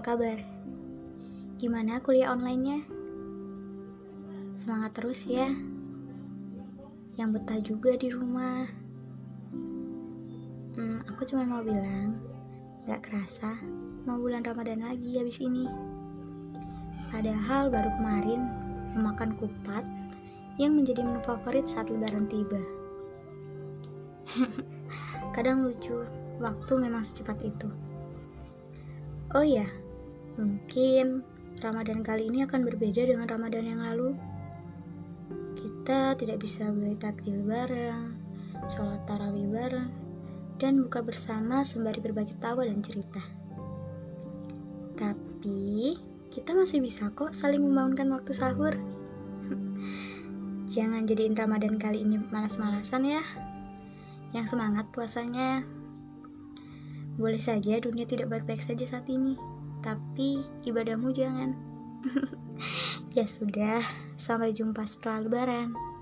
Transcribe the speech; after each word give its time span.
kabar? 0.00 0.40
Gimana 1.60 2.00
kuliah 2.00 2.32
online-nya? 2.32 2.80
Semangat 4.56 4.96
terus 4.96 5.28
ya. 5.28 5.52
Yang 7.20 7.28
betah 7.36 7.60
juga 7.60 7.92
di 8.00 8.08
rumah. 8.08 8.64
Hmm, 10.74 11.04
aku 11.04 11.28
cuma 11.28 11.44
mau 11.44 11.60
bilang, 11.60 12.16
gak 12.88 13.04
kerasa 13.04 13.60
mau 14.08 14.16
bulan 14.16 14.40
Ramadan 14.40 14.80
lagi 14.80 15.20
habis 15.20 15.36
ini. 15.44 15.68
Padahal 17.12 17.68
baru 17.68 17.92
kemarin 18.00 18.40
memakan 18.96 19.36
kupat 19.36 19.84
yang 20.56 20.80
menjadi 20.80 21.04
menu 21.04 21.20
favorit 21.20 21.68
saat 21.68 21.92
lebaran 21.92 22.24
tiba. 22.32 22.60
Kadang 25.36 25.60
lucu, 25.68 26.08
waktu 26.40 26.72
memang 26.80 27.04
secepat 27.04 27.36
itu. 27.44 27.68
Oh 29.34 29.42
iya, 29.42 29.66
mungkin 30.38 31.26
Ramadan 31.58 32.06
kali 32.06 32.30
ini 32.30 32.46
akan 32.46 32.62
berbeda 32.62 33.02
dengan 33.02 33.26
Ramadan 33.26 33.66
yang 33.66 33.82
lalu. 33.82 34.14
Kita 35.58 36.14
tidak 36.14 36.38
bisa 36.38 36.70
beli 36.70 36.94
takjil 36.94 37.42
bareng, 37.42 38.14
sholat 38.70 39.02
tarawih 39.10 39.50
bareng, 39.50 39.90
dan 40.62 40.86
buka 40.86 41.02
bersama 41.02 41.66
sembari 41.66 41.98
berbagi 41.98 42.38
tawa 42.38 42.62
dan 42.62 42.78
cerita. 42.78 43.18
Tapi, 44.94 45.98
kita 46.30 46.54
masih 46.54 46.78
bisa 46.78 47.10
kok 47.10 47.34
saling 47.34 47.58
membangunkan 47.58 48.14
waktu 48.14 48.30
sahur. 48.30 48.78
Jangan 50.78 51.10
jadiin 51.10 51.34
Ramadan 51.34 51.74
kali 51.82 52.06
ini 52.06 52.22
malas-malasan 52.30 53.02
ya. 53.02 53.22
Yang 54.30 54.54
semangat 54.54 54.86
puasanya. 54.94 55.66
Boleh 57.14 57.38
saja 57.38 57.78
dunia 57.78 58.04
tidak 58.04 58.30
baik-baik 58.30 58.62
saja 58.64 58.82
saat 58.82 59.06
ini, 59.06 59.38
tapi 59.80 60.42
ibadahmu 60.66 61.14
jangan. 61.14 61.54
ya 63.16 63.24
sudah, 63.24 63.80
sampai 64.18 64.50
jumpa 64.50 64.82
setelah 64.82 65.24
lebaran. 65.24 65.93